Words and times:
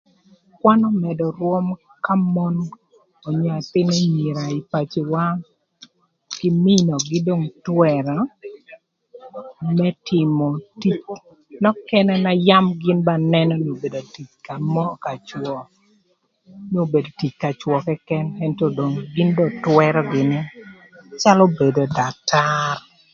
Kwan 0.59 0.79
ömëdö 0.89 1.27
rwöm 1.37 1.65
ka 2.05 2.13
mon 2.33 2.55
onyo 3.27 3.49
ëthïn 3.59 3.89
anyira 3.99 4.43
ï 4.57 4.65
peciwa 4.71 5.23
kï 6.37 6.47
mïögï 6.63 7.19
dong 7.27 7.45
twërö 7.65 8.17
më 9.77 9.87
tïmö 10.07 10.47
tic 10.81 11.01
nökënë 11.63 12.15
na 12.25 12.31
yam 12.47 12.65
gïn 12.81 12.99
ba 13.07 13.15
nënö 13.33 13.53
nï 13.61 13.69
obedo 13.75 14.01
tic 14.13 14.29
ka 14.45 14.55
mon 14.73 14.89
onyo 14.91 15.19
cwö 15.29 15.53
nï 16.69 16.77
obedo 16.85 17.09
tic 17.19 17.33
ka 17.41 17.49
cwö 17.61 17.77
këkën 17.85 18.27
ëntö 18.45 18.65
dong 18.77 18.95
gïn 19.13 19.29
dong 19.37 19.53
twërö 19.63 20.01
gïnï, 20.11 20.39
calö 21.21 21.45
bedo 21.57 21.83
daktar. 21.97 22.77